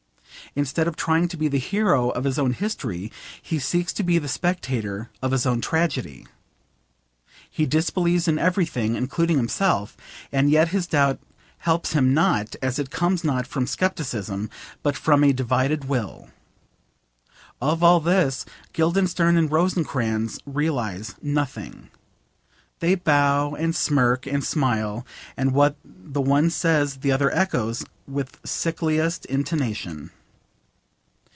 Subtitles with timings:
[0.53, 3.09] Instead of trying to be the hero of his own history,
[3.41, 6.27] he seeks to be the spectator of his own tragedy.
[7.49, 9.95] He disbelieves in everything, including himself,
[10.29, 11.19] and yet his doubt
[11.59, 14.49] helps him not, as it comes not from scepticism
[14.83, 16.27] but from a divided will.
[17.61, 18.43] Of all this
[18.73, 21.91] Guildenstern and Rosencrantz realise nothing.
[22.81, 25.05] They bow and smirk and smile,
[25.37, 30.09] and what the one says the other echoes with sickliest intonation.